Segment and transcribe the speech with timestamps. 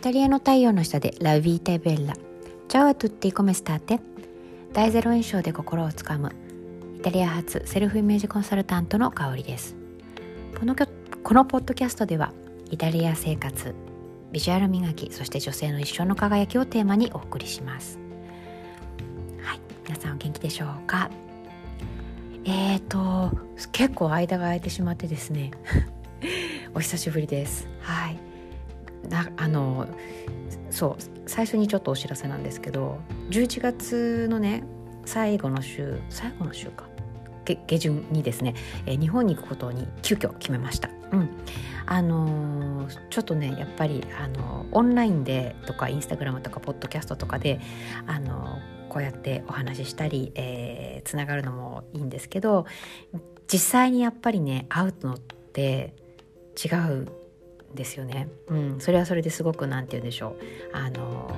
[0.00, 2.14] タリアの太陽の下でラビータベッラ
[2.68, 4.00] チャオトゥッティコメスターテ
[4.72, 6.32] 大ゼロ印象で心をつかむ。
[6.98, 9.76] イタリア発セルフイメージコンサルタントの香りです。
[10.58, 12.32] このこのポッドキャストでは
[12.70, 13.74] イタリア生活
[14.32, 17.98] ビジュアル磨きそして女性の一生の輝きをテーマにお送りします。
[19.42, 21.10] はい皆さんお元気でしょうか？
[22.46, 23.36] えーと
[23.72, 25.50] 結構間が空いてしまってですね。
[26.74, 27.68] お久しぶりです。
[27.82, 28.29] はい。
[29.08, 29.86] なあの
[30.70, 34.64] そう最初にちょっとお知らせなんですけど11月のね
[35.04, 36.90] 最後の週最後の週か
[37.44, 38.54] 下旬にですね、
[38.86, 40.90] えー、日本に行くことに急遽決めました。
[41.12, 41.28] うん、
[41.86, 47.60] あのー、ちょっとねやっぱり、あのー、オンラインでとかインスタグラムとかポッドキャストとかで、
[48.06, 52.66] あのこうやってお話ししたり、えー、つながるのもいいんですけど
[53.50, 55.94] 実際にやっぱりね会うのって
[56.62, 57.08] 違う
[57.74, 58.28] ですよね。
[58.48, 60.36] うん、それはそれですごく何て言うんでしょ
[60.72, 61.30] うあの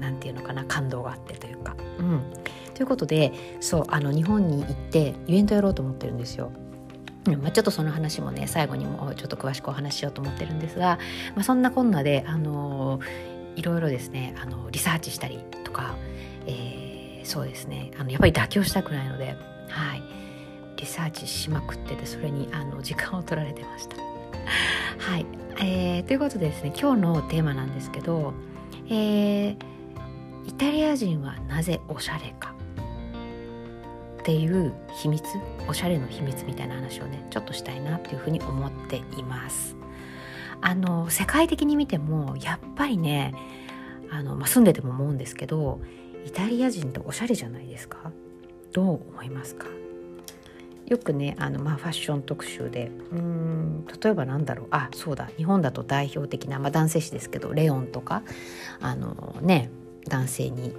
[0.00, 1.76] 何て言うのかな感動があってというか。
[1.98, 2.22] うん、
[2.74, 6.52] ということでそうあの日本に行ってイベントやろうと思ってるんですよ。
[7.36, 10.98] まあ、ちょっとその話もね最後にもちょっと詳しくお話ししようと思ってるんですが、
[11.34, 13.00] まあ、そんなこんなで、あの
[13.56, 15.96] いろいろですねあのリサーチしたりとか、
[16.46, 19.36] えー、そうですねあのやっぱり妥協したくないので、
[19.68, 20.02] はい、
[20.76, 23.96] リサーチしまくっててそれにあの時間を取られてました。
[24.98, 25.26] はい、
[25.60, 28.32] えー、ということでですね今日のテーマなんですけど、
[28.88, 29.56] えー、
[30.46, 32.54] イタリア人はなぜおしゃれか？
[34.20, 35.24] っていう秘密
[35.68, 39.74] おしゃれの秘密みたいな話をねちょっとしたいなっていうふうに思っています。
[40.60, 43.32] あの世界的に見てもやっぱりね
[44.10, 45.80] あの、まあ、住んでても思うんですけど
[46.26, 48.10] イタリア人っておしゃれじゃないですか？
[48.72, 49.66] どう思いますか？
[50.88, 58.22] よくねあの、まあ、ファッション特集でうん例えばなんだろうあそうだ日本だと代表的な、まあ、男性誌ですけど「レオン」とか
[58.80, 59.70] あのね
[60.08, 60.74] 男性に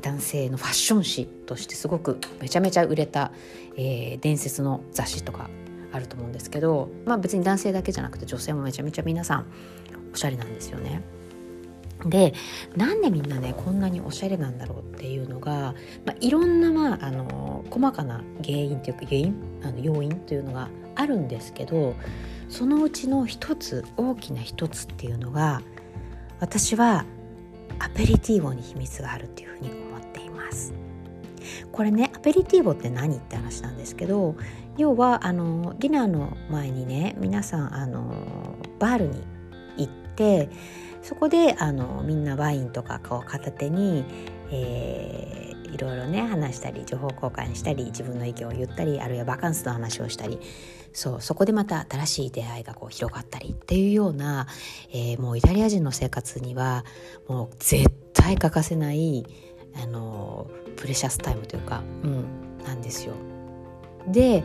[0.00, 3.30] 男性のファッション誌としてすごくめちゃめちゃ売れた、
[3.76, 5.50] えー、伝説の雑誌とか
[5.92, 9.46] あると思うんですけど、まあ、別に男性だけじゃなくて女性もめちゃめちゃ皆さん
[10.12, 11.02] おしゃれなんですよね。
[12.06, 12.34] で
[12.76, 15.74] なんでみんなねこんなにおしゃれなんだろうっていうのが、
[16.04, 21.94] まあ、いろんな、まあ、あの細かな原因というか原因あの要因というのがあるんですけど
[22.48, 25.62] そのうちの一つ大きな一つっていうのが
[26.40, 27.04] 私は
[27.78, 30.72] アペリティーボに秘密があるっていうふうに思っています。
[31.72, 34.36] これねアペリティーボって何って話なんですけど
[34.76, 38.14] 要はあのディナーの前にね皆さんあの
[38.78, 39.22] バールに
[40.14, 40.48] って
[41.02, 44.04] そこであのみんなワインとかこう片手に、
[44.50, 50.38] えー、いろいろね話したり情報交換したり自分の意見を言ったりあるいはバカンスの話をしたり
[50.92, 54.46] そうそこでまた新しい出会いがこう広がったりっていうような、
[54.92, 56.84] えー、もうイタリア人の生活には
[57.28, 59.26] もう絶対欠かせない
[59.82, 62.24] あのプレシャスタイムというか、うん、
[62.64, 63.33] なんですよ。
[64.08, 64.44] で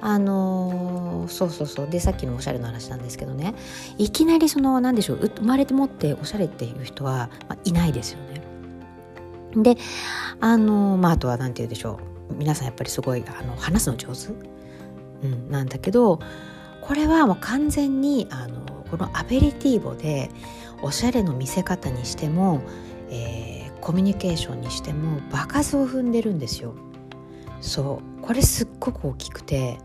[0.00, 3.54] あのー、そうそうそうでさっきのおしゃれの話なんですけどね
[3.98, 8.42] いきなりその何でしょう生まれてもっておしゃれっていう人は、まあ、いないですよね。
[9.56, 9.76] で
[10.40, 11.98] あのー、まああとは何て言うでしょ
[12.30, 14.28] う皆さんやっぱりすごいあの話すの上手、
[15.26, 16.20] うん、なんだけど
[16.82, 20.30] これはもう完全にあのこのアペリティーボで
[20.82, 22.62] おしゃれの見せ方にしても、
[23.10, 26.74] えー、コミュニケーションにしても場数を踏んでるんですよ。
[27.60, 29.78] そうこれすっごく大きくて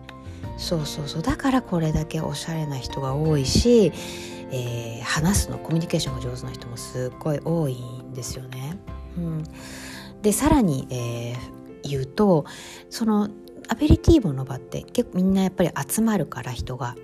[0.58, 3.92] そうそうそうだからこれだけおしゃれな人が多いし、
[4.52, 8.78] えー、話すのコミュニケーションが上手な人もすっごい多いんですよね。
[9.18, 9.44] うん、
[10.22, 12.46] でさらに、えー、言うと
[12.90, 13.30] その
[13.68, 16.96] アペリティーボの場って結構みんなやっぱり集まるから人が。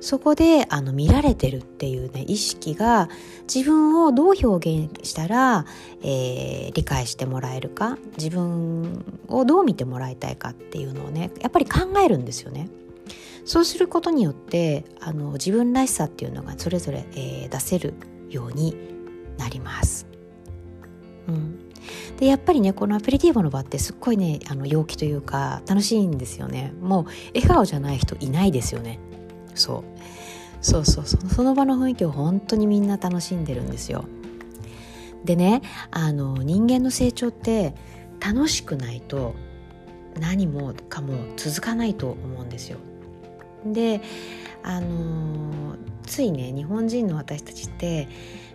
[0.00, 3.08] そこであの見られてるっていうね意識が
[3.52, 5.66] 自分をどう表現したら、
[6.02, 12.68] えー、理解してもらえるか自分をどう見てもらいたいかっていうのをねやっぱり考えるんですよね。
[13.44, 17.94] そうすることによってあの自分らしさっていうのがそれぞれ、えー、出せる
[18.28, 18.76] ように
[19.38, 20.06] なります。
[21.26, 21.58] うん、
[22.18, 27.04] でやっぱりねこのアペリティーボの場ってすっごいねあの陽気というか楽しいんですよねもう
[27.34, 28.98] 笑顔じゃない人いないですよね
[29.60, 29.84] そう。
[30.62, 34.04] そうそうその場の雰囲気を本当にみんな楽しんでるんですよ。
[35.24, 37.74] でねあの人間の成長って
[38.20, 39.34] 楽しくないと
[40.18, 42.78] 何もかも続かないと思うんですよ。
[43.64, 44.00] で
[44.62, 48.08] あのついね日本人の私たちって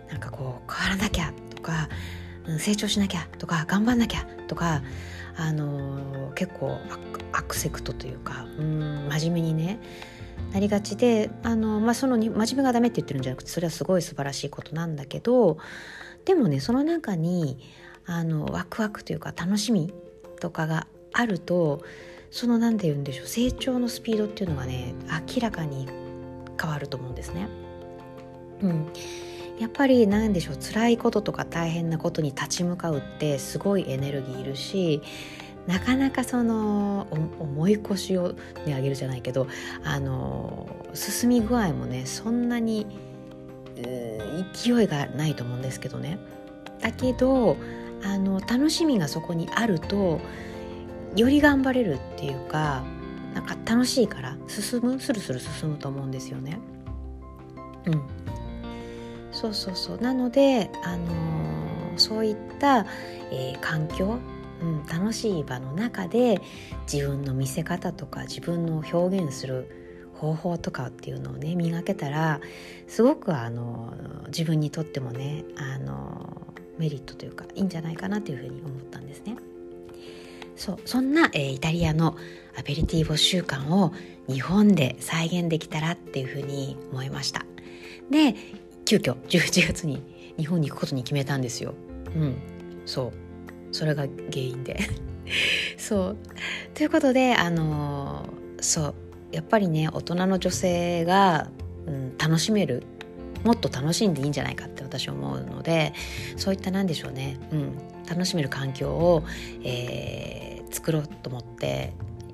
[0.08, 1.88] なんかこう変わらなきゃとか
[2.58, 4.82] 成長しなきゃとか頑張んなきゃとか
[5.36, 6.78] あの結構
[7.32, 9.78] アクセクトというかうん真面目にね
[10.56, 15.58] なりがちであの、まあ、その真面目がダメって言ってるんじゃなくてそれはすごい素晴らしいことなんだけど
[16.24, 17.58] でもねその中に
[18.06, 19.92] あのワクワクというか楽しみ
[20.40, 21.82] とかがあると
[22.30, 24.94] その何て言うんでしょう成長のスピードっていうのがね
[25.28, 25.86] 明らかに
[26.58, 27.48] 変わると思うんですね。
[28.62, 28.86] うん、
[29.60, 35.02] やっぱり何でしょう辛いこととか大変なことに立ち向かうってすごいエネルギーいるし
[35.66, 37.08] なかなかその
[37.38, 38.32] 重い腰を、
[38.64, 39.48] ね、上げるじゃないけど
[39.84, 42.86] あの進み具合もねそんなに
[43.74, 46.18] 勢いがないと思うんですけどね。
[46.80, 47.56] だけど
[48.04, 50.20] あの楽しみがそこにあると
[51.16, 52.84] より頑張れるっていうか
[53.34, 56.58] なんか楽しいから進むスルスル進むと思うんですよね。
[57.86, 58.02] うん、
[59.32, 62.86] そうそうそうなので、あのー、そういった、
[63.30, 64.18] えー、環境、
[64.60, 66.40] うん、楽しい場の中で
[66.90, 69.70] 自分の見せ方とか自分の表現する
[70.14, 72.40] 方法とかっていうのをね磨けたら
[72.86, 73.94] すごくあの
[74.28, 79.36] 自分にとってもねあのメリットというかいいんじゃないかなというふうに思ったんですね。
[80.56, 82.16] そうそんな、えー、イタリアの
[82.58, 83.92] アペリティーボ習慣を
[84.26, 87.44] 日本で再現できたらっていうふうに思いました。
[88.10, 88.34] で
[88.86, 90.02] 急遽11月に
[90.38, 91.74] 日本に行くことに決めたんですよ。
[92.14, 92.36] うん
[92.86, 93.25] そう。
[93.76, 94.78] それが原因で。
[95.76, 96.16] そう。
[96.74, 98.28] ということであの、
[98.60, 98.94] そう。
[99.32, 101.50] やっぱりね大人の女性が、
[101.86, 102.84] うん、楽しめる
[103.44, 105.92] もっと楽しんでいいんじゃないかって私思うので
[106.36, 107.78] そういった何でしょうね、うん、
[108.08, 109.24] 楽しめる環境を、
[109.62, 111.92] えー、作ろうと思って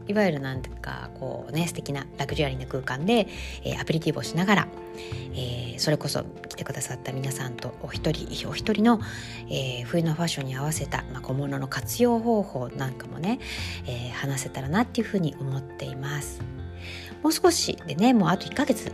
[0.09, 3.29] いわゆるなんていうかこうね素敵なラグジュアリーな空間で、
[3.65, 4.69] えー、アペリティブをしながら、
[5.35, 9.01] えー、それこそ来てくださった皆さんとお一人お一人の、
[9.49, 13.41] えー、冬のファッションに合わせた、まあ、小物の活用方法なんかもね、
[13.87, 16.43] えー、話せたらなっていうふうに思っています。
[17.23, 18.93] もう少しでねもうあと1ヶ月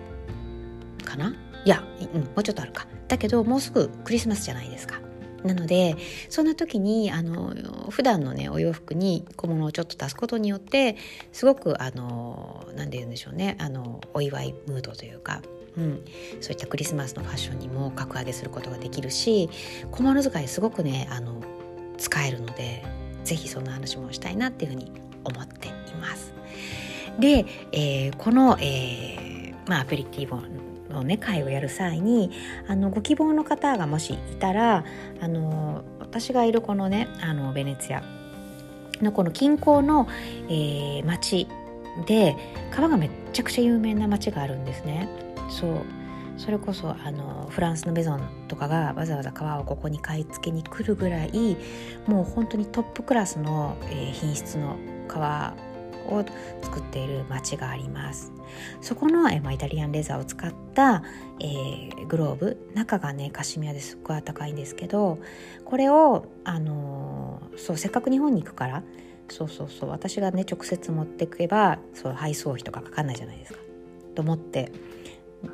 [1.04, 1.34] かな？
[1.64, 1.82] いや、
[2.14, 5.00] うん、もうちょっとあるかだけどもうすぐクリスマスじゃないですか。
[5.44, 5.96] なので
[6.28, 7.54] そんな時にあの
[7.90, 10.96] 普段のねお洋服に小物をちょっと足すことによって
[11.32, 15.42] すごくあの何て言うんでしょうねあのお祝いムードというか、
[15.76, 16.04] うん、
[16.40, 19.48] そういったクリスマスのファッションにも格上げすることができるし
[19.92, 21.40] 小物使いすごくねあの
[21.98, 22.84] 使えるので
[23.24, 24.90] 是非そんな話もしたいなっていうふうに
[25.24, 26.32] 思っています。
[27.18, 32.30] で、えー、この、えーまあ、アペリティブのね会をやる際に
[32.66, 34.84] あのご希望の方がもしいたら
[35.20, 38.02] あの私がいるこのねあのベネツィア
[39.02, 40.08] のこの近郊の、
[40.48, 41.46] えー、町
[42.06, 42.36] で
[42.70, 45.08] 川がめっちゃくちゃ有名な町があるんですね。
[45.50, 45.84] そう
[46.36, 51.56] それこそあのフランスのメゾンとかがわざわざ川をここに買い付けに来るぐらい
[52.06, 54.76] もう本当にトップクラスの、えー、品質の
[55.08, 55.54] 革
[56.08, 56.24] を
[56.62, 58.32] 作っている町があります。
[58.80, 61.02] そこの、えま、イタリアンレザーを使った、
[61.40, 65.18] えー、グローブ中がねカシミヤですっごい高いんですけど
[65.64, 68.82] これを、あのー、そうせっかく日本に行くから
[69.28, 73.58] そうそうそう私がね直接持ってくればそう配送費とかかかんないじゃないですか。
[74.14, 74.72] と思って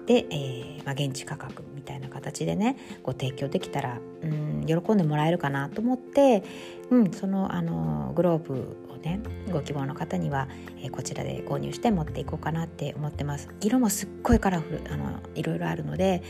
[0.07, 6.43] で、えーまあ、現地価格みたいな形でねご提供できたらうん喜んでもらえるかなと思って、
[6.91, 9.21] うん、そのあのグローブね
[9.51, 10.49] ご希望の方には、
[10.83, 16.23] え、こちらで購入して持っていこうかなって思ってます色もすっごいカラフルあのいろいろあるので、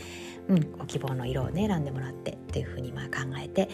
[0.47, 3.69] うん、ご希望の色をね選んでもらってっていうふうにまあ考えて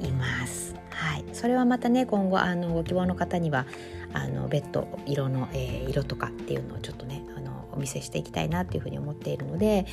[0.00, 0.74] います。
[0.90, 3.66] はい、それはまたね今後あのご希望の方には
[4.12, 9.86] あの別途色の、えー、色とかっていうのをちょっとねあのお見せしていきたいなっていうふうに思っているので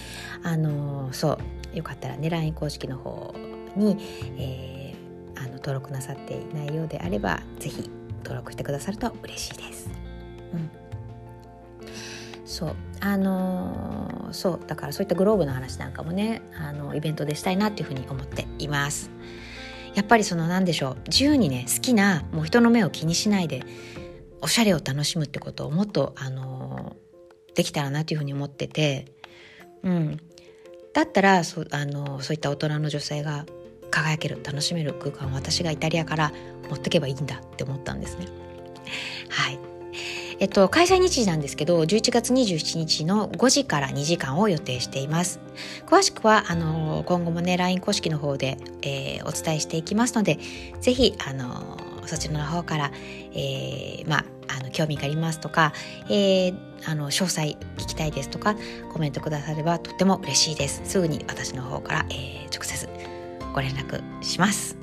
[0.44, 1.40] あのそ
[1.74, 3.34] うよかったらね LINE 公式の方
[3.76, 3.98] に、
[4.38, 7.90] えー、あの登録なさっていないようであれば是非
[8.22, 9.90] 登録してくださると嬉しいです。
[10.54, 10.72] うん。
[12.46, 12.76] そう。
[13.00, 14.60] あのー、そう。
[14.66, 19.12] だからそういったグローブの話なんかもねあのイベントでしたいなっていうふうに思っています。
[19.96, 20.98] やっぱりその何でしょう。
[21.08, 23.64] 自由にね好きなもう人の目を気にしないで
[24.42, 26.96] おしゃれを楽しむってことをもっとあの
[27.56, 29.06] できたらなというふうに思ってて、
[29.84, 30.18] うん、
[30.94, 33.46] だったらそあのそういった大人の女性が
[33.92, 36.32] 輝ける楽しめる空間を私がイタリアから
[36.70, 38.28] 持ってけばいいんだって思ったんですね。
[39.30, 39.60] はい。
[40.40, 45.40] えっと、開催日時なんですけど11月27日の5時から2時間を予定しています。
[45.86, 50.40] 詳しくはあの今後もね LINE 公式の方で、えー、お伝えしていきますので
[50.80, 52.92] ぜひあのそちらの方から、
[53.34, 54.26] えー、まあ
[54.58, 55.74] あの興味がありますとか、
[56.10, 56.56] えー、
[56.86, 58.56] あの詳細聞きたいですとか
[58.92, 60.82] コメントくださればとっても嬉しいです。
[60.86, 62.90] すぐに私の方から、えー、直接
[63.54, 64.78] ご連絡します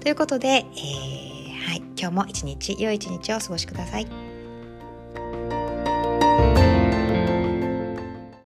[0.00, 4.21] ということで、えー、はい、今日も一日良い一日をお過ごしください。